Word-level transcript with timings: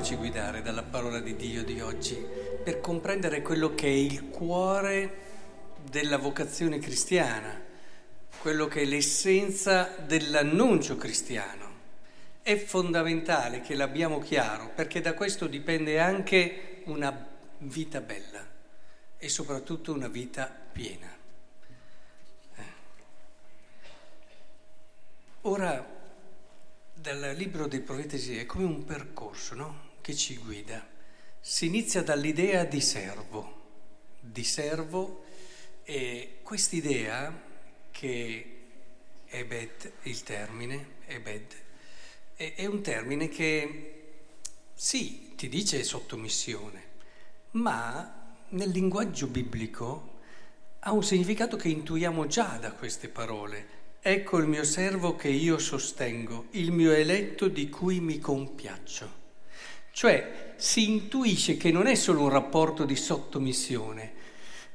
lasciamoci 0.00 0.16
guidare 0.16 0.62
dalla 0.62 0.82
parola 0.82 1.20
di 1.20 1.36
Dio 1.36 1.62
di 1.62 1.78
oggi 1.82 2.14
per 2.64 2.80
comprendere 2.80 3.42
quello 3.42 3.74
che 3.74 3.86
è 3.86 3.90
il 3.90 4.30
cuore 4.30 5.18
della 5.90 6.16
vocazione 6.16 6.78
cristiana, 6.78 7.60
quello 8.40 8.66
che 8.66 8.80
è 8.80 8.84
l'essenza 8.86 9.94
dell'annuncio 9.98 10.96
cristiano. 10.96 11.68
È 12.40 12.56
fondamentale 12.56 13.60
che 13.60 13.74
l'abbiamo 13.74 14.20
chiaro 14.20 14.70
perché 14.74 15.02
da 15.02 15.12
questo 15.12 15.46
dipende 15.46 16.00
anche 16.00 16.80
una 16.84 17.14
vita 17.58 18.00
bella 18.00 18.48
e 19.18 19.28
soprattutto 19.28 19.92
una 19.92 20.08
vita 20.08 20.50
piena. 20.72 21.14
Eh. 22.56 22.62
Ora 25.42 25.86
dal 26.94 27.34
libro 27.36 27.66
dei 27.66 27.80
profeti 27.80 28.38
è 28.38 28.46
come 28.46 28.64
un 28.64 28.82
percorso 28.84 29.54
no? 29.54 29.88
Che 30.00 30.14
ci 30.14 30.36
guida. 30.36 30.86
Si 31.40 31.66
inizia 31.66 32.02
dall'idea 32.02 32.64
di 32.64 32.80
servo, 32.80 33.62
di 34.20 34.44
servo 34.44 35.24
e 35.84 36.38
quest'idea 36.42 37.48
che 37.90 38.56
Ebed, 39.26 39.92
il 40.02 40.22
termine, 40.22 40.96
Ebed, 41.06 41.54
è, 42.34 42.54
è 42.56 42.66
un 42.66 42.82
termine 42.82 43.28
che 43.28 43.94
sì, 44.74 45.34
ti 45.36 45.48
dice 45.48 45.82
sottomissione, 45.82 46.88
ma 47.52 48.36
nel 48.48 48.70
linguaggio 48.70 49.26
biblico 49.26 50.18
ha 50.80 50.92
un 50.92 51.02
significato 51.02 51.56
che 51.56 51.68
intuiamo 51.68 52.26
già 52.26 52.56
da 52.58 52.72
queste 52.72 53.08
parole 53.08 53.78
Ecco 54.02 54.38
il 54.38 54.46
mio 54.46 54.64
servo 54.64 55.14
che 55.14 55.28
io 55.28 55.58
sostengo, 55.58 56.46
il 56.52 56.72
mio 56.72 56.90
eletto 56.90 57.48
di 57.48 57.68
cui 57.68 58.00
mi 58.00 58.18
compiaccio. 58.18 59.19
Cioè 59.92 60.54
si 60.56 60.90
intuisce 60.90 61.56
che 61.56 61.70
non 61.70 61.86
è 61.86 61.94
solo 61.94 62.22
un 62.22 62.28
rapporto 62.28 62.84
di 62.84 62.96
sottomissione. 62.96 64.12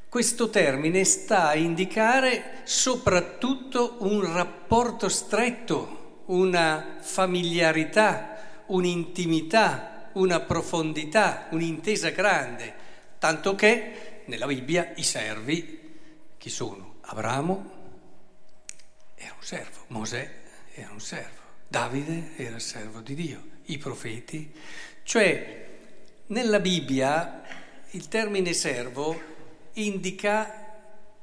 Questo 0.09 0.49
termine 0.49 1.03
sta 1.03 1.49
a 1.49 1.55
indicare 1.55 2.61
soprattutto 2.63 3.97
un 3.99 4.33
rapporto 4.33 5.09
stretto, 5.09 6.23
una 6.27 6.97
familiarità, 7.01 8.63
un'intimità, 8.67 10.09
una 10.13 10.39
profondità, 10.39 11.47
un'intesa 11.51 12.09
grande. 12.09 12.73
Tanto 13.19 13.55
che 13.55 14.21
nella 14.25 14.47
Bibbia 14.47 14.93
i 14.95 15.03
servi, 15.03 15.79
chi 16.37 16.49
sono? 16.49 16.95
Abramo, 17.01 17.71
era 19.15 19.33
un 19.33 19.43
servo, 19.43 19.83
Mosè 19.87 20.33
era 20.73 20.91
un 20.91 21.01
servo, 21.01 21.41
Davide 21.67 22.31
era 22.35 22.57
servo 22.59 23.01
di 23.01 23.15
Dio, 23.15 23.43
i 23.65 23.77
profeti. 23.77 24.51
Cioè, 25.05 25.67
nella 26.27 26.59
Bibbia 26.59 27.43
il 27.91 28.07
termine 28.07 28.53
servo 28.53 29.21
indica 29.73 30.73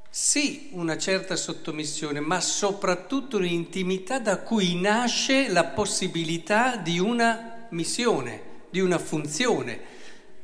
sì 0.08 0.68
una 0.74 0.96
certa 0.96 1.34
sottomissione, 1.34 2.20
ma 2.20 2.40
soprattutto 2.40 3.38
un'intimità 3.38 4.20
da 4.20 4.38
cui 4.38 4.80
nasce 4.80 5.48
la 5.48 5.64
possibilità 5.64 6.76
di 6.76 7.00
una 7.00 7.66
missione, 7.70 8.42
di 8.70 8.78
una 8.78 8.98
funzione. 8.98 9.80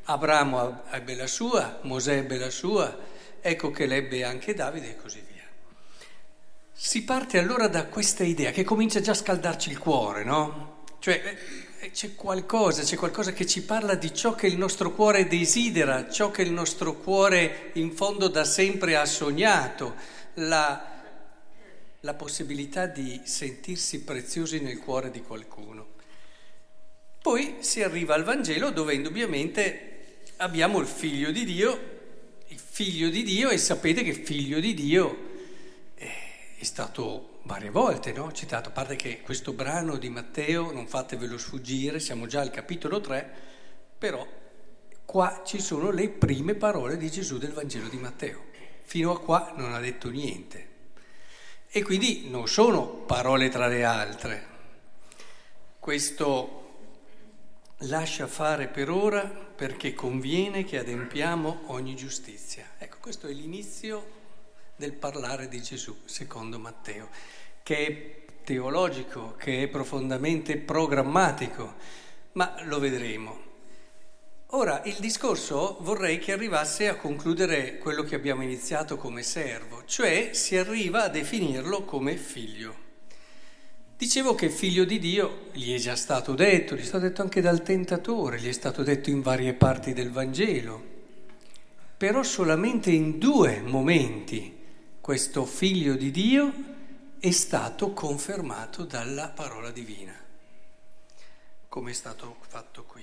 Abramo 0.07 0.83
ebbe 0.91 1.15
la 1.15 1.29
sua, 1.29 1.79
Mosè 1.83 2.17
ebbe 2.17 2.39
la 2.39 2.51
sua, 2.51 2.99
ecco 3.41 3.71
che 3.71 3.87
l'ebbe 3.87 4.25
anche 4.25 4.53
Davide 4.53 4.91
e 4.91 4.97
così 4.97 5.23
via. 5.31 5.47
Si 6.73 7.05
parte 7.05 7.39
allora 7.39 7.69
da 7.69 7.87
questa 7.87 8.25
idea 8.25 8.51
che 8.51 8.65
comincia 8.65 9.01
già 9.01 9.13
a 9.13 9.15
scaldarci 9.15 9.71
il 9.71 9.79
cuore, 9.79 10.25
no? 10.25 10.83
Cioè 10.99 11.67
c'è 11.93 12.15
qualcosa, 12.15 12.83
c'è 12.83 12.97
qualcosa 12.97 13.33
che 13.33 13.47
ci 13.47 13.63
parla 13.63 13.95
di 13.95 14.13
ciò 14.13 14.35
che 14.35 14.47
il 14.47 14.59
nostro 14.59 14.93
cuore 14.93 15.29
desidera, 15.29 16.11
ciò 16.11 16.31
che 16.31 16.43
il 16.43 16.51
nostro 16.51 16.95
cuore 16.95 17.71
in 17.75 17.93
fondo 17.93 18.29
da 18.29 18.45
sempre 18.45 18.97
ha 18.97 19.05
sognato, 19.05 19.95
la, 20.35 21.03
la 22.01 22.15
possibilità 22.15 22.87
di 22.87 23.21
sentirsi 23.25 24.03
preziosi 24.03 24.61
nel 24.61 24.79
cuore 24.79 25.11
di 25.11 25.23
qualcuno. 25.23 25.97
Poi 27.23 27.57
si 27.61 27.83
arriva 27.83 28.15
al 28.15 28.25
Vangelo 28.25 28.71
dove 28.71 28.95
indubbiamente 28.95 30.23
abbiamo 30.39 30.81
il 30.81 30.87
figlio 30.87 31.31
di 31.31 31.45
Dio, 31.45 31.97
il 32.49 32.59
figlio 32.59 33.09
di 33.09 33.23
Dio 33.23 33.51
e 33.51 33.59
sapete 33.59 34.03
che 34.03 34.15
figlio 34.15 34.59
di 34.59 34.75
Dio 34.75 35.28
è 36.59 36.65
stato 36.65 37.39
varie 37.45 37.71
volte 37.71 38.11
no? 38.11 38.33
citato, 38.33 38.71
a 38.71 38.73
parte 38.73 38.97
che 38.97 39.21
questo 39.21 39.53
brano 39.53 39.97
di 39.97 40.09
Matteo, 40.09 40.73
non 40.73 40.89
fatevelo 40.89 41.39
sfuggire, 41.39 42.01
siamo 42.01 42.27
già 42.27 42.41
al 42.41 42.51
capitolo 42.51 43.01
3, 43.01 43.33
però 43.97 44.27
qua 45.05 45.43
ci 45.47 45.61
sono 45.61 45.93
le 45.93 46.09
prime 46.09 46.55
parole 46.55 46.97
di 46.97 47.11
Gesù 47.11 47.39
del 47.39 47.53
Vangelo 47.53 47.87
di 47.89 47.97
Matteo. 47.97 48.47
Fino 48.83 49.13
a 49.13 49.21
qua 49.21 49.53
non 49.57 49.73
ha 49.73 49.79
detto 49.79 50.11
niente. 50.11 50.67
E 51.69 51.83
quindi 51.85 52.29
non 52.29 52.49
sono 52.49 52.87
parole 52.87 53.49
tra 53.51 53.69
le 53.69 53.85
altre. 53.85 54.47
Questo 55.79 56.55
lascia 57.83 58.27
fare 58.27 58.67
per 58.67 58.91
ora 58.91 59.23
perché 59.23 59.95
conviene 59.95 60.65
che 60.65 60.79
adempiamo 60.79 61.67
ogni 61.67 61.95
giustizia. 61.95 62.71
Ecco, 62.79 62.97
questo 63.01 63.29
è 63.29 63.33
l'inizio 63.33 64.18
del 64.79 64.93
parlare 64.93 65.49
di 65.49 65.61
Gesù, 65.61 65.95
secondo 66.05 66.59
Matteo, 66.61 67.09
che 67.65 67.87
è 67.87 68.45
teologico, 68.45 69.35
che 69.37 69.65
è 69.65 69.67
profondamente 69.67 70.57
programmatico, 70.57 71.75
ma 72.33 72.55
lo 72.63 72.79
vedremo. 72.79 73.47
Ora, 74.53 74.81
il 74.85 74.95
discorso 75.01 75.79
vorrei 75.81 76.21
che 76.21 76.33
arrivasse 76.33 76.89
a 76.89 76.95
concludere 76.95 77.77
quello 77.79 78.05
che 78.05 78.15
abbiamo 78.15 78.43
iniziato 78.43 78.97
come 78.97 79.25
servo, 79.25 79.83
cioè 79.85 80.31
si 80.33 80.57
arriva 80.57 81.03
a 81.03 81.09
definirlo 81.09 81.83
come 81.83 82.17
figlio. 82.17 82.87
Dicevo 83.97 84.37
che 84.37 84.49
figlio 84.49 84.85
di 84.85 85.01
Dio 85.01 85.49
gli 85.53 85.75
è 85.75 85.79
già 85.79 85.97
stato 85.97 86.35
detto, 86.35 86.77
gli 86.77 86.83
è 86.83 86.85
stato 86.85 87.05
detto 87.05 87.21
anche 87.21 87.41
dal 87.41 87.65
tentatore, 87.65 88.39
gli 88.39 88.49
è 88.49 88.53
stato 88.53 88.85
detto 88.85 89.11
in 89.11 89.23
varie 89.23 89.55
parti 89.55 89.93
del 89.93 90.13
Vangelo, 90.13 90.81
però 91.97 92.23
solamente 92.23 92.93
in 92.93 93.19
due 93.19 93.61
momenti 93.61 94.58
questo 95.09 95.47
figlio 95.47 95.95
di 95.95 96.11
Dio 96.11 96.53
è 97.19 97.31
stato 97.31 97.95
confermato 97.95 98.85
dalla 98.85 99.31
parola 99.31 99.71
divina, 99.71 100.15
come 101.67 101.93
è 101.93 101.95
stato 101.95 102.37
fatto 102.47 102.85
qui, 102.85 103.03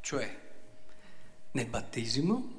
cioè 0.00 0.40
nel 1.50 1.66
battesimo 1.66 2.50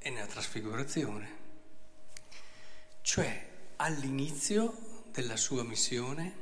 e 0.00 0.10
nella 0.10 0.26
trasfigurazione, 0.26 1.36
cioè 3.00 3.46
all'inizio 3.76 5.04
della 5.12 5.36
sua 5.36 5.62
missione 5.62 6.34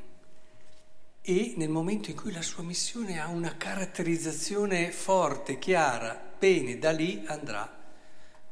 e 1.20 1.52
nel 1.58 1.68
momento 1.68 2.08
in 2.08 2.16
cui 2.16 2.32
la 2.32 2.40
sua 2.40 2.62
missione 2.62 3.20
ha 3.20 3.28
una 3.28 3.54
caratterizzazione 3.54 4.90
forte, 4.92 5.58
chiara, 5.58 6.18
bene, 6.38 6.78
da 6.78 6.90
lì 6.90 7.22
andrà 7.26 7.76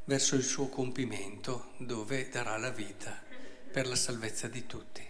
verso 0.06 0.36
il 0.36 0.44
suo 0.44 0.68
compimento 0.68 1.72
dove 1.78 2.28
darà 2.28 2.56
la 2.56 2.70
vita 2.70 3.20
per 3.70 3.86
la 3.88 3.96
salvezza 3.96 4.46
di 4.48 4.64
tutti. 4.66 5.04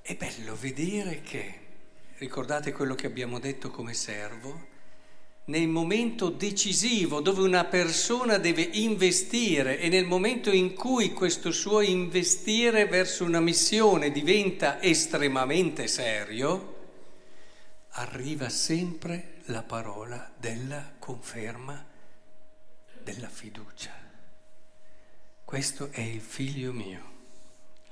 È 0.00 0.14
bello 0.14 0.56
vedere 0.56 1.20
che, 1.20 1.60
ricordate 2.18 2.72
quello 2.72 2.94
che 2.94 3.06
abbiamo 3.06 3.40
detto 3.40 3.70
come 3.70 3.94
servo, 3.94 4.76
nel 5.46 5.66
momento 5.66 6.28
decisivo 6.28 7.20
dove 7.20 7.42
una 7.42 7.64
persona 7.64 8.38
deve 8.38 8.62
investire 8.62 9.80
e 9.80 9.88
nel 9.88 10.06
momento 10.06 10.50
in 10.50 10.74
cui 10.74 11.12
questo 11.12 11.50
suo 11.50 11.80
investire 11.80 12.86
verso 12.86 13.24
una 13.24 13.40
missione 13.40 14.12
diventa 14.12 14.80
estremamente 14.80 15.88
serio, 15.88 16.76
arriva 17.92 18.48
sempre 18.48 19.40
la 19.46 19.62
parola 19.62 20.32
della 20.38 20.94
conferma 20.98 21.96
della 23.08 23.30
fiducia. 23.30 23.90
Questo 25.42 25.88
è 25.92 26.02
il 26.02 26.20
figlio 26.20 26.74
mio, 26.74 27.12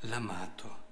l'amato. 0.01 0.85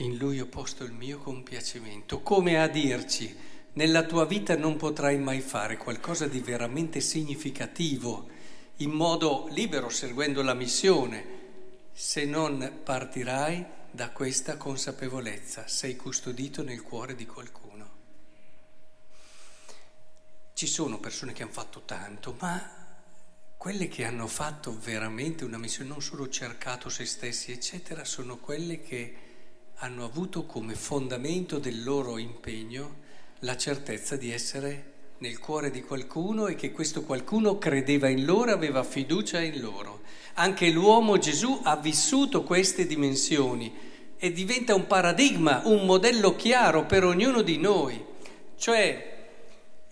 In 0.00 0.18
lui 0.18 0.40
ho 0.40 0.46
posto 0.46 0.84
il 0.84 0.92
mio 0.92 1.16
compiacimento, 1.16 2.20
come 2.20 2.60
a 2.60 2.68
dirci, 2.68 3.34
nella 3.72 4.04
tua 4.04 4.26
vita 4.26 4.58
non 4.58 4.76
potrai 4.76 5.16
mai 5.16 5.40
fare 5.40 5.78
qualcosa 5.78 6.26
di 6.26 6.40
veramente 6.40 7.00
significativo, 7.00 8.28
in 8.76 8.90
modo 8.90 9.46
libero, 9.48 9.88
seguendo 9.88 10.42
la 10.42 10.52
missione, 10.52 11.24
se 11.94 12.26
non 12.26 12.80
partirai 12.84 13.64
da 13.90 14.10
questa 14.10 14.58
consapevolezza, 14.58 15.66
sei 15.66 15.96
custodito 15.96 16.62
nel 16.62 16.82
cuore 16.82 17.14
di 17.14 17.24
qualcuno. 17.24 17.90
Ci 20.52 20.66
sono 20.66 21.00
persone 21.00 21.32
che 21.32 21.42
hanno 21.42 21.52
fatto 21.52 21.84
tanto, 21.86 22.36
ma 22.38 22.85
quelle 23.66 23.88
che 23.88 24.04
hanno 24.04 24.28
fatto 24.28 24.78
veramente 24.80 25.42
una 25.42 25.58
missione, 25.58 25.88
non 25.88 26.00
solo 26.00 26.28
cercato 26.28 26.88
se 26.88 27.04
stessi, 27.04 27.50
eccetera, 27.50 28.04
sono 28.04 28.36
quelle 28.36 28.80
che 28.80 29.14
hanno 29.78 30.04
avuto 30.04 30.46
come 30.46 30.76
fondamento 30.76 31.58
del 31.58 31.82
loro 31.82 32.16
impegno 32.16 32.98
la 33.40 33.56
certezza 33.56 34.14
di 34.14 34.30
essere 34.30 34.92
nel 35.18 35.40
cuore 35.40 35.72
di 35.72 35.82
qualcuno 35.82 36.46
e 36.46 36.54
che 36.54 36.70
questo 36.70 37.02
qualcuno 37.02 37.58
credeva 37.58 38.06
in 38.06 38.24
loro, 38.24 38.52
aveva 38.52 38.84
fiducia 38.84 39.40
in 39.40 39.60
loro. 39.60 40.02
Anche 40.34 40.70
l'uomo 40.70 41.18
Gesù 41.18 41.58
ha 41.64 41.74
vissuto 41.76 42.44
queste 42.44 42.86
dimensioni 42.86 43.74
e 44.16 44.30
diventa 44.30 44.76
un 44.76 44.86
paradigma, 44.86 45.62
un 45.64 45.84
modello 45.84 46.36
chiaro 46.36 46.86
per 46.86 47.02
ognuno 47.02 47.42
di 47.42 47.58
noi. 47.58 48.00
Cioè, 48.56 49.15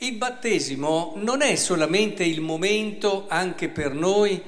il 0.07 0.17
battesimo 0.17 1.15
non 1.17 1.43
è 1.43 1.55
solamente 1.57 2.25
il 2.25 2.41
momento 2.41 3.27
anche 3.29 3.69
per 3.69 3.93
noi 3.93 4.41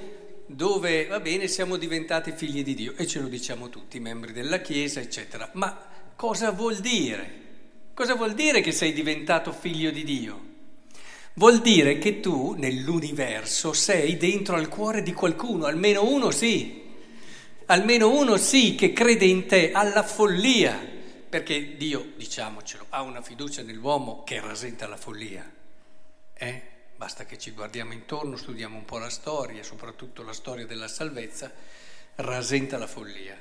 dove, 0.47 1.07
va 1.07 1.21
bene, 1.21 1.49
siamo 1.49 1.77
diventati 1.77 2.33
figli 2.33 2.63
di 2.63 2.75
Dio 2.75 2.95
e 2.97 3.07
ce 3.07 3.21
lo 3.21 3.29
diciamo 3.29 3.69
tutti, 3.69 3.99
membri 3.99 4.33
della 4.33 4.61
Chiesa, 4.61 5.01
eccetera. 5.01 5.51
Ma 5.55 5.77
cosa 6.15 6.51
vuol 6.53 6.77
dire? 6.77 7.45
Cosa 7.95 8.15
vuol 8.15 8.35
dire 8.35 8.61
che 8.61 8.73
sei 8.73 8.93
diventato 8.93 9.53
figlio 9.53 9.91
di 9.91 10.05
Dio? 10.05 10.41
Vuol 11.35 11.61
dire 11.61 11.99
che 11.99 12.21
tu 12.21 12.55
nell'universo 12.57 13.73
sei 13.73 14.17
dentro 14.17 14.57
al 14.57 14.69
cuore 14.69 15.03
di 15.03 15.13
qualcuno, 15.13 15.67
almeno 15.67 16.09
uno 16.09 16.31
sì, 16.31 16.83
almeno 17.67 18.11
uno 18.11 18.37
sì 18.37 18.75
che 18.75 18.93
crede 18.93 19.27
in 19.27 19.47
te 19.47 19.73
alla 19.73 20.03
follia, 20.03 20.96
perché 21.37 21.77
Dio, 21.77 22.13
diciamocelo, 22.17 22.87
ha 22.89 23.03
una 23.03 23.21
fiducia 23.21 23.61
nell'uomo 23.61 24.25
che 24.25 24.41
rasenta 24.41 24.87
la 24.87 24.97
follia. 24.97 25.45
Eh? 26.33 26.63
Basta 26.97 27.27
che 27.27 27.37
ci 27.37 27.51
guardiamo 27.51 27.93
intorno, 27.93 28.39
studiamo 28.39 28.75
un 28.75 28.87
po' 28.87 28.97
la 28.97 29.11
storia, 29.11 29.63
soprattutto 29.63 30.23
la 30.23 30.33
storia 30.33 30.65
della 30.65 30.89
salvezza, 30.89 31.53
rasenta 32.15 32.79
la 32.79 32.87
follia. 32.87 33.37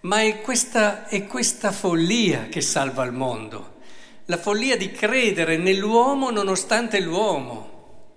Ma 0.00 0.20
è 0.20 0.42
questa, 0.42 1.08
è 1.08 1.26
questa 1.26 1.72
follia 1.72 2.48
che 2.48 2.60
salva 2.60 3.04
il 3.04 3.12
mondo 3.12 3.78
la 4.26 4.36
follia 4.36 4.76
di 4.76 4.92
credere 4.92 5.56
nell'uomo 5.56 6.30
nonostante 6.30 7.00
l'uomo. 7.00 8.16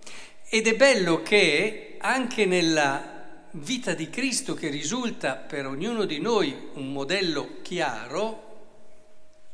Ed 0.50 0.68
è 0.68 0.76
bello 0.76 1.24
che 1.24 1.96
anche 2.00 2.46
nella 2.46 3.48
vita 3.52 3.94
di 3.94 4.10
Cristo, 4.10 4.54
che 4.54 4.68
risulta 4.68 5.36
per 5.36 5.66
ognuno 5.66 6.04
di 6.04 6.20
noi 6.20 6.70
un 6.74 6.92
modello 6.92 7.62
chiaro 7.64 8.52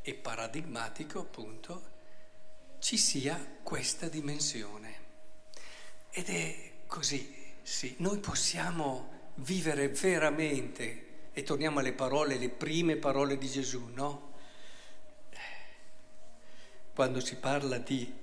e 0.02 0.14
paradigmatico, 0.14 1.20
appunto, 1.20 1.82
ci 2.80 2.98
sia 2.98 3.58
questa 3.64 4.08
dimensione. 4.08 4.98
Ed 6.12 6.30
è 6.30 6.72
così, 6.88 7.36
sì, 7.62 7.96
noi 8.00 8.20
possiamo 8.20 9.32
vivere 9.36 9.90
veramente, 9.90 11.30
e 11.34 11.44
torniamo 11.44 11.80
alle 11.80 11.94
parole, 11.94 12.38
le 12.38 12.50
prime 12.50 12.96
parole 12.96 13.38
di 13.38 13.48
Gesù, 13.48 13.90
no? 13.94 14.28
quando 17.00 17.22
si 17.22 17.38
parla 17.38 17.78
di 17.78 18.14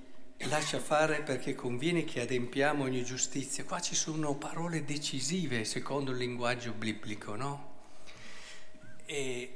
lascia 0.41 0.79
fare 0.79 1.23
perché 1.23 1.55
conviene 1.55 2.03
che 2.03 2.21
adempiamo 2.21 2.83
ogni 2.83 3.03
giustizia. 3.03 3.63
Qua 3.63 3.79
ci 3.79 3.95
sono 3.95 4.35
parole 4.35 4.85
decisive 4.85 5.65
secondo 5.65 6.11
il 6.11 6.17
linguaggio 6.17 6.73
biblico, 6.73 7.35
no? 7.35 7.73
E 9.05 9.51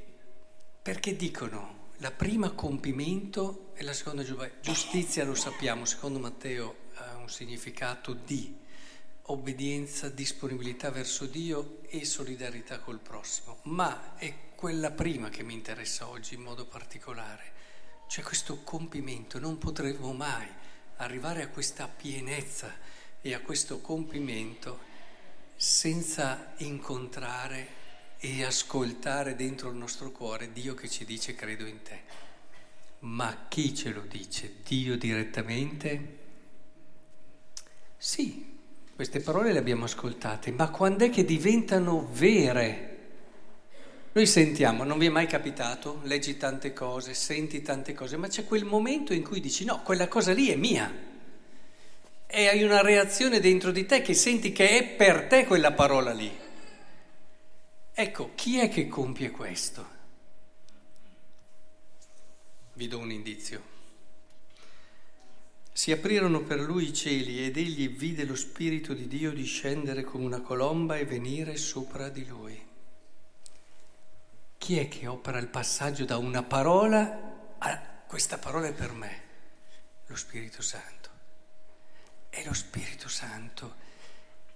perché 0.81 1.15
dicono 1.15 1.81
la 2.01 2.09
prima 2.09 2.50
compimento 2.50 3.74
e 3.75 3.83
la 3.83 3.94
seconda 3.94 4.25
giustizia, 4.59 5.24
lo 5.24 5.36
sappiamo, 5.36 5.86
secondo 5.86 6.18
Matteo 6.18 6.89
ha 6.95 7.18
un 7.18 7.30
significato 7.30 8.13
di 8.13 8.57
obbedienza, 9.25 10.09
disponibilità 10.09 10.89
verso 10.89 11.27
Dio 11.27 11.81
e 11.89 12.03
solidarietà 12.03 12.80
col 12.80 12.98
prossimo, 12.98 13.59
ma 13.63 14.15
è 14.18 14.33
quella 14.56 14.89
prima 14.89 15.30
che 15.30 15.44
mi 15.44 15.53
interessa 15.53 16.07
oggi 16.07 16.33
in 16.33 16.42
modo 16.42 16.65
particolare. 16.65 17.51
C'è 18.07 18.24
questo 18.24 18.63
compimento, 18.63 19.38
non 19.38 19.59
potremo 19.59 20.12
mai 20.12 20.48
arrivare 20.98 21.44
a 21.44 21.50
questa 21.50 21.88
pienezza 21.88 22.74
e 23.21 23.36
a 23.36 23.42
questo 23.42 23.80
compimento 23.80 24.80
senza 25.56 26.53
incontrare 26.57 27.81
e 28.23 28.44
ascoltare 28.44 29.35
dentro 29.35 29.71
il 29.71 29.75
nostro 29.75 30.12
cuore 30.12 30.51
Dio 30.53 30.75
che 30.75 30.88
ci 30.88 31.06
dice 31.06 31.33
credo 31.33 31.65
in 31.65 31.81
te. 31.81 32.00
Ma 33.00 33.45
chi 33.47 33.73
ce 33.73 33.89
lo 33.89 34.01
dice? 34.07 34.57
Dio 34.63 34.95
direttamente? 34.95 36.19
Sì, 37.97 38.59
queste 38.94 39.21
parole 39.21 39.51
le 39.51 39.57
abbiamo 39.57 39.85
ascoltate, 39.85 40.51
ma 40.51 40.69
quando 40.69 41.03
è 41.03 41.09
che 41.09 41.25
diventano 41.25 42.07
vere? 42.12 42.89
Noi 44.12 44.27
sentiamo, 44.27 44.83
non 44.83 45.00
vi 45.00 45.07
è 45.07 45.09
mai 45.09 45.25
capitato, 45.25 46.01
leggi 46.03 46.38
tante 46.38 46.74
cose, 46.74 47.15
senti 47.15 47.63
tante 47.63 47.94
cose, 47.94 48.17
ma 48.17 48.27
c'è 48.27 48.45
quel 48.45 48.65
momento 48.65 49.13
in 49.13 49.24
cui 49.24 49.39
dici 49.39 49.65
no, 49.65 49.81
quella 49.81 50.07
cosa 50.07 50.31
lì 50.31 50.50
è 50.50 50.56
mia. 50.56 50.94
E 52.27 52.47
hai 52.47 52.62
una 52.62 52.81
reazione 52.81 53.39
dentro 53.39 53.71
di 53.71 53.88
te 53.88 54.03
che 54.03 54.13
senti 54.13 54.51
che 54.51 54.77
è 54.77 54.88
per 54.95 55.25
te 55.25 55.45
quella 55.45 55.71
parola 55.71 56.13
lì. 56.13 56.50
Ecco, 57.93 58.31
chi 58.35 58.57
è 58.57 58.69
che 58.69 58.88
compie 58.88 59.31
questo? 59.31 59.99
Vi 62.73 62.88
do 62.88 62.97
un 62.97 63.11
indizio. 63.11 63.69
Si 65.73 65.91
aprirono 65.91 66.41
per 66.41 66.59
lui 66.59 66.85
i 66.85 66.93
cieli 66.93 67.45
ed 67.45 67.57
egli 67.57 67.89
vide 67.89 68.23
lo 68.23 68.35
Spirito 68.35 68.93
di 68.93 69.07
Dio 69.07 69.31
discendere 69.33 70.03
come 70.03 70.25
una 70.25 70.41
colomba 70.41 70.97
e 70.97 71.05
venire 71.05 71.57
sopra 71.57 72.09
di 72.09 72.25
lui. 72.25 72.69
Chi 74.57 74.77
è 74.77 74.88
che 74.88 75.07
opera 75.07 75.39
il 75.39 75.47
passaggio 75.47 76.05
da 76.05 76.17
una 76.17 76.43
parola 76.43 77.55
a 77.57 78.03
questa 78.07 78.38
parola 78.38 78.67
è 78.67 78.73
per 78.73 78.93
me? 78.93 79.21
Lo 80.05 80.15
Spirito 80.15 80.61
Santo. 80.61 81.09
È 82.29 82.43
lo 82.45 82.53
Spirito 82.53 83.09
Santo 83.09 83.75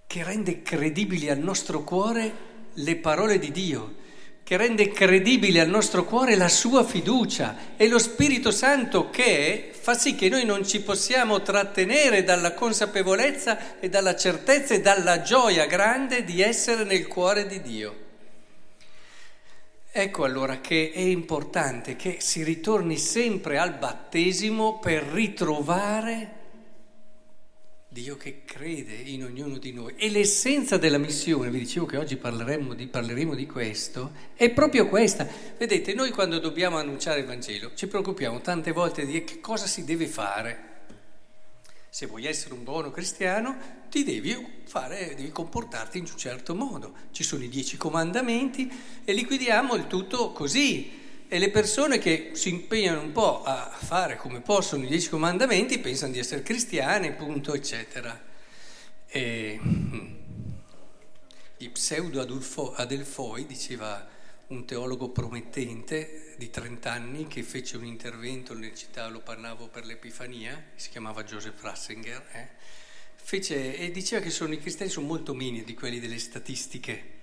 che 0.07 0.23
rende 0.23 0.61
credibili 0.61 1.29
al 1.29 1.39
nostro 1.39 1.83
cuore 1.83 2.54
le 2.75 2.95
parole 2.97 3.39
di 3.39 3.51
Dio, 3.51 3.95
che 4.43 4.57
rende 4.57 4.91
credibile 4.91 5.59
al 5.59 5.69
nostro 5.69 6.05
cuore 6.05 6.35
la 6.35 6.49
sua 6.49 6.83
fiducia. 6.83 7.73
È 7.75 7.87
lo 7.87 7.97
Spirito 7.97 8.51
Santo 8.51 9.09
che 9.09 9.71
fa 9.73 9.95
sì 9.95 10.13
che 10.13 10.29
noi 10.29 10.45
non 10.45 10.65
ci 10.65 10.81
possiamo 10.81 11.41
trattenere 11.41 12.23
dalla 12.23 12.53
consapevolezza 12.53 13.79
e 13.79 13.89
dalla 13.89 14.15
certezza 14.15 14.75
e 14.75 14.81
dalla 14.81 15.21
gioia 15.21 15.65
grande 15.65 16.23
di 16.23 16.41
essere 16.41 16.83
nel 16.83 17.07
cuore 17.07 17.47
di 17.47 17.61
Dio. 17.61 18.03
Ecco 19.91 20.23
allora 20.25 20.59
che 20.59 20.91
è 20.93 20.99
importante 20.99 21.95
che 21.95 22.17
si 22.19 22.43
ritorni 22.43 22.97
sempre 22.97 23.57
al 23.57 23.73
battesimo 23.73 24.77
per 24.77 25.01
ritrovare 25.03 26.44
Dio 27.95 28.17
che 28.17 28.41
crede 28.43 28.93
in 28.93 29.23
ognuno 29.23 29.57
di 29.57 29.71
noi. 29.71 29.93
E 29.95 30.09
l'essenza 30.09 30.75
della 30.75 30.97
missione, 30.97 31.49
vi 31.49 31.59
dicevo 31.59 31.85
che 31.85 31.95
oggi 31.95 32.17
parleremo 32.17 32.73
di, 32.73 32.87
parleremo 32.87 33.33
di 33.33 33.45
questo, 33.45 34.11
è 34.33 34.49
proprio 34.49 34.89
questa. 34.89 35.25
Vedete, 35.57 35.93
noi 35.93 36.11
quando 36.11 36.39
dobbiamo 36.39 36.75
annunciare 36.75 37.21
il 37.21 37.25
Vangelo 37.25 37.71
ci 37.73 37.87
preoccupiamo 37.87 38.41
tante 38.41 38.73
volte 38.73 39.05
di 39.05 39.23
che 39.23 39.39
cosa 39.39 39.65
si 39.65 39.85
deve 39.85 40.07
fare 40.07 40.73
se 41.87 42.07
vuoi 42.07 42.25
essere 42.25 42.53
un 42.53 42.65
buono 42.65 42.91
cristiano, 42.91 43.55
ti 43.89 44.03
devi 44.03 44.35
fare, 44.65 45.13
devi 45.15 45.31
comportarti 45.31 45.97
in 45.97 46.05
un 46.11 46.17
certo 46.17 46.53
modo. 46.53 46.93
Ci 47.11 47.23
sono 47.23 47.45
i 47.45 47.47
dieci 47.47 47.77
comandamenti 47.77 48.69
e 49.05 49.13
liquidiamo 49.13 49.73
il 49.75 49.87
tutto 49.87 50.33
così. 50.33 51.04
E 51.27 51.39
le 51.39 51.49
persone 51.49 51.97
che 51.97 52.31
si 52.33 52.49
impegnano 52.49 53.01
un 53.01 53.11
po' 53.11 53.43
a 53.43 53.69
fare 53.69 54.15
come 54.15 54.41
possono 54.41 54.83
i 54.83 54.87
dieci 54.87 55.09
comandamenti 55.09 55.79
pensano 55.79 56.11
di 56.11 56.19
essere 56.19 56.43
cristiani, 56.43 57.13
punto, 57.13 57.55
eccetera. 57.55 58.21
E, 59.07 59.59
I 61.57 61.69
pseudo 61.69 62.21
adelfoi, 62.75 63.45
diceva 63.47 64.07
un 64.47 64.65
teologo 64.65 65.09
promettente 65.09 66.35
di 66.37 66.51
30 66.51 66.91
anni 66.91 67.27
che 67.27 67.41
fece 67.41 67.77
un 67.77 67.85
intervento 67.85 68.53
nelle 68.53 68.75
città, 68.75 69.07
lo 69.07 69.21
parlavo 69.21 69.67
per 69.67 69.85
l'Epifania, 69.85 70.63
si 70.75 70.89
chiamava 70.89 71.23
Joseph 71.23 71.59
Ratzinger, 71.59 72.23
eh, 72.33 72.49
fece, 73.15 73.75
e 73.77 73.89
diceva 73.89 74.21
che 74.21 74.29
sono, 74.29 74.53
i 74.53 74.59
cristiani 74.59 74.91
sono 74.91 75.07
molto 75.07 75.33
mini 75.33 75.63
di 75.63 75.73
quelli 75.73 75.99
delle 75.99 76.19
statistiche, 76.19 77.13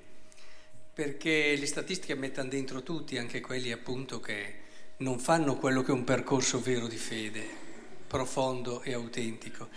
perché 0.94 1.56
le 1.56 1.66
statistiche 1.66 2.14
mettono 2.14 2.48
dentro 2.48 2.82
tutti, 2.82 3.16
anche 3.16 3.40
quelli 3.40 3.72
appunto 3.72 4.20
che 4.20 4.60
non 4.98 5.18
fanno 5.18 5.56
quello 5.56 5.82
che 5.82 5.90
è 5.90 5.94
un 5.94 6.04
percorso 6.04 6.60
vero 6.60 6.86
di 6.86 6.96
fede, 6.96 7.44
profondo 8.06 8.82
e 8.82 8.92
autentico. 8.92 9.68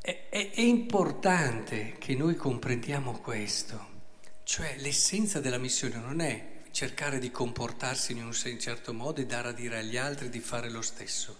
È, 0.00 0.28
è, 0.28 0.50
è 0.52 0.60
importante 0.60 1.96
che 1.98 2.14
noi 2.14 2.36
comprendiamo 2.36 3.18
questo, 3.20 3.96
cioè 4.44 4.76
l'essenza 4.78 5.40
della 5.40 5.58
missione 5.58 5.96
non 5.96 6.20
è 6.20 6.56
cercare 6.70 7.18
di 7.18 7.30
comportarsi 7.30 8.12
in 8.12 8.24
un 8.24 8.32
certo 8.32 8.94
modo 8.94 9.20
e 9.20 9.26
dare 9.26 9.48
a 9.48 9.52
dire 9.52 9.78
agli 9.78 9.96
altri 9.96 10.28
di 10.28 10.40
fare 10.40 10.70
lo 10.70 10.82
stesso. 10.82 11.36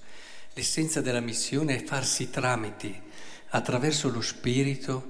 L'essenza 0.55 1.01
della 1.01 1.21
missione 1.21 1.77
è 1.77 1.85
farsi 1.85 2.31
tramiti 2.31 3.01
attraverso 3.51 4.11
lo 4.11 4.21
Spirito 4.21 5.09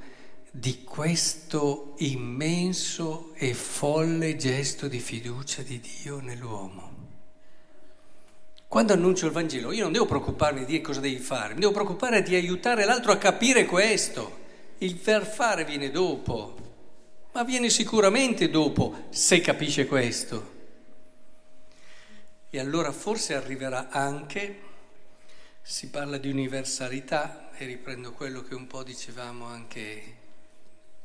di 0.50 0.82
questo 0.84 1.94
immenso 1.98 3.32
e 3.34 3.54
folle 3.54 4.36
gesto 4.36 4.88
di 4.88 4.98
fiducia 4.98 5.62
di 5.62 5.80
Dio 5.80 6.20
nell'uomo. 6.20 6.96
Quando 8.66 8.92
annuncio 8.92 9.26
il 9.26 9.32
Vangelo, 9.32 9.72
io 9.72 9.84
non 9.84 9.92
devo 9.92 10.06
preoccuparmi 10.06 10.64
di 10.64 10.80
cosa 10.80 11.00
devi 11.00 11.18
fare, 11.18 11.54
mi 11.54 11.60
devo 11.60 11.72
preoccupare 11.72 12.22
di 12.22 12.34
aiutare 12.34 12.84
l'altro 12.84 13.12
a 13.12 13.18
capire 13.18 13.64
questo. 13.64 14.46
Il 14.78 14.96
per 14.96 15.26
fare 15.26 15.64
viene 15.64 15.90
dopo, 15.90 16.54
ma 17.32 17.44
viene 17.44 17.70
sicuramente 17.70 18.50
dopo 18.50 19.06
se 19.10 19.40
capisce 19.40 19.86
questo. 19.86 20.56
E 22.50 22.58
allora 22.58 22.92
forse 22.92 23.34
arriverà 23.34 23.88
anche, 23.90 24.60
si 25.62 25.88
parla 25.88 26.18
di 26.18 26.30
universalità, 26.30 27.50
e 27.56 27.64
riprendo 27.66 28.12
quello 28.12 28.42
che 28.42 28.54
un 28.54 28.66
po' 28.66 28.82
dicevamo 28.82 29.44
anche 29.46 30.16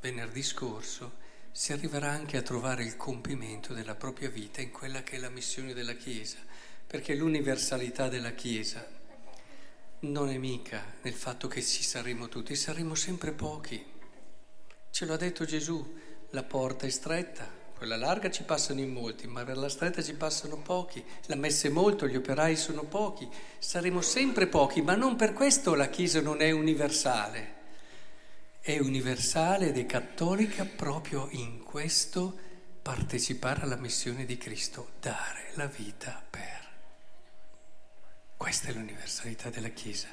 venerdì 0.03 0.43
scorso, 0.43 1.13
si 1.49 1.71
arriverà 1.71 2.11
anche 2.11 2.35
a 2.35 2.41
trovare 2.41 2.83
il 2.83 2.97
compimento 2.97 3.73
della 3.73 3.95
propria 3.95 4.29
vita 4.29 4.59
in 4.59 4.69
quella 4.69 5.01
che 5.01 5.15
è 5.15 5.17
la 5.17 5.29
missione 5.29 5.73
della 5.73 5.93
Chiesa 5.93 6.39
perché 6.85 7.15
l'universalità 7.15 8.09
della 8.09 8.31
Chiesa 8.31 8.85
non 10.01 10.29
è 10.29 10.37
mica 10.37 10.83
nel 11.03 11.13
fatto 11.13 11.47
che 11.47 11.63
ci 11.63 11.83
saremo 11.83 12.27
tutti, 12.27 12.53
saremo 12.53 12.95
sempre 12.95 13.31
pochi. 13.31 13.81
Ce 14.91 15.05
l'ha 15.05 15.15
detto 15.15 15.45
Gesù, 15.45 15.97
la 16.31 16.43
porta 16.43 16.85
è 16.85 16.89
stretta, 16.89 17.49
quella 17.77 17.95
larga 17.95 18.29
ci 18.29 18.43
passano 18.43 18.81
in 18.81 18.91
molti, 18.91 19.25
ma 19.25 19.45
per 19.45 19.55
la 19.55 19.69
stretta 19.69 20.03
ci 20.03 20.15
passano 20.15 20.57
pochi, 20.57 21.01
la 21.27 21.35
messa 21.35 21.69
è 21.69 21.71
molto, 21.71 22.07
gli 22.07 22.17
operai 22.17 22.57
sono 22.57 22.83
pochi, 22.83 23.27
saremo 23.57 24.01
sempre 24.01 24.47
pochi, 24.47 24.81
ma 24.81 24.95
non 24.95 25.15
per 25.15 25.31
questo 25.31 25.75
la 25.75 25.87
Chiesa 25.87 26.19
non 26.19 26.41
è 26.41 26.51
universale. 26.51 27.61
È 28.65 28.79
universale 28.79 29.67
ed 29.67 29.77
è 29.77 29.85
cattolica 29.85 30.63
proprio 30.63 31.27
in 31.31 31.63
questo 31.63 32.33
partecipare 32.81 33.63
alla 33.63 33.75
missione 33.75 34.23
di 34.23 34.37
Cristo, 34.37 34.91
dare 35.01 35.51
la 35.55 35.65
vita 35.65 36.23
per. 36.29 36.69
Questa 38.37 38.69
è 38.69 38.71
l'universalità 38.71 39.49
della 39.49 39.67
Chiesa. 39.67 40.07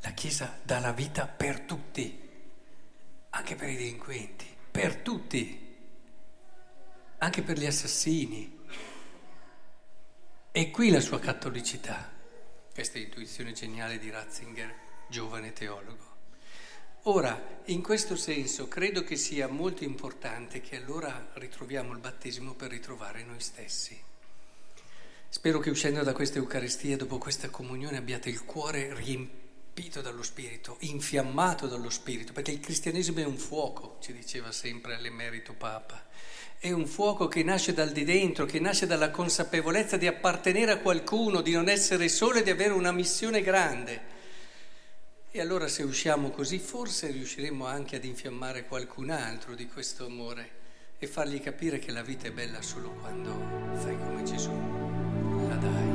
La 0.00 0.10
Chiesa 0.10 0.54
dà 0.62 0.80
la 0.80 0.92
vita 0.92 1.26
per 1.26 1.60
tutti, 1.60 2.30
anche 3.30 3.54
per 3.54 3.70
i 3.70 3.76
delinquenti, 3.76 4.54
per 4.70 4.96
tutti, 4.96 5.76
anche 7.16 7.40
per 7.40 7.56
gli 7.56 7.64
assassini. 7.64 8.60
E 10.52 10.70
qui 10.70 10.90
la 10.90 11.00
sua 11.00 11.20
cattolicità. 11.20 12.12
Questa 12.70 12.98
è 12.98 13.00
l'intuizione 13.00 13.52
geniale 13.52 13.98
di 13.98 14.10
Ratzinger, 14.10 14.74
giovane 15.08 15.54
teologo. 15.54 16.13
Ora, 17.06 17.60
in 17.66 17.82
questo 17.82 18.16
senso, 18.16 18.66
credo 18.66 19.04
che 19.04 19.16
sia 19.16 19.46
molto 19.46 19.84
importante 19.84 20.62
che 20.62 20.76
allora 20.76 21.32
ritroviamo 21.34 21.92
il 21.92 21.98
battesimo 21.98 22.54
per 22.54 22.70
ritrovare 22.70 23.22
noi 23.24 23.40
stessi. 23.40 24.00
Spero 25.28 25.58
che 25.58 25.68
uscendo 25.68 26.02
da 26.02 26.14
questa 26.14 26.38
Eucaristia, 26.38 26.96
dopo 26.96 27.18
questa 27.18 27.50
comunione, 27.50 27.98
abbiate 27.98 28.30
il 28.30 28.46
cuore 28.46 28.94
riempito 28.94 30.00
dallo 30.00 30.22
Spirito, 30.22 30.78
infiammato 30.80 31.66
dallo 31.66 31.90
Spirito, 31.90 32.32
perché 32.32 32.52
il 32.52 32.60
cristianesimo 32.60 33.18
è 33.18 33.24
un 33.26 33.36
fuoco, 33.36 33.98
ci 34.00 34.14
diceva 34.14 34.50
sempre 34.50 34.98
l'emerito 34.98 35.52
Papa. 35.52 36.06
È 36.58 36.70
un 36.70 36.86
fuoco 36.86 37.28
che 37.28 37.42
nasce 37.42 37.74
dal 37.74 37.92
di 37.92 38.04
dentro, 38.04 38.46
che 38.46 38.60
nasce 38.60 38.86
dalla 38.86 39.10
consapevolezza 39.10 39.98
di 39.98 40.06
appartenere 40.06 40.72
a 40.72 40.78
qualcuno, 40.78 41.42
di 41.42 41.52
non 41.52 41.68
essere 41.68 42.08
solo 42.08 42.38
e 42.38 42.42
di 42.42 42.50
avere 42.50 42.72
una 42.72 42.92
missione 42.92 43.42
grande. 43.42 44.13
E 45.36 45.40
allora 45.40 45.66
se 45.66 45.82
usciamo 45.82 46.30
così 46.30 46.60
forse 46.60 47.10
riusciremo 47.10 47.66
anche 47.66 47.96
ad 47.96 48.04
infiammare 48.04 48.66
qualcun 48.66 49.10
altro 49.10 49.56
di 49.56 49.66
questo 49.66 50.06
amore 50.06 50.48
e 50.96 51.08
fargli 51.08 51.40
capire 51.40 51.80
che 51.80 51.90
la 51.90 52.02
vita 52.02 52.28
è 52.28 52.30
bella 52.30 52.62
solo 52.62 52.90
quando 53.00 53.32
fai 53.74 53.98
come 53.98 54.22
Gesù, 54.22 54.52
la 55.48 55.56
dai. 55.56 55.93